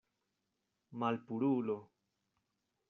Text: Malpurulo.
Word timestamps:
Malpurulo. 0.99 1.77